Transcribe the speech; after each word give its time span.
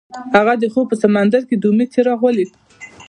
هغه 0.35 0.53
د 0.61 0.63
خوب 0.73 0.85
په 0.89 0.95
سمندر 1.03 1.41
کې 1.49 1.55
د 1.57 1.63
امید 1.71 1.89
څراغ 1.93 2.19
ولید. 2.23 2.51